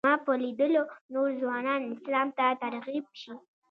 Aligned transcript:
زما 0.05 0.15
په 0.25 0.33
لیدلو 0.43 0.83
نور 1.13 1.29
ځوانان 1.41 1.81
اسلام 1.93 2.27
ته 2.37 2.45
ترغیب 2.61 3.05
شي. 3.21 3.33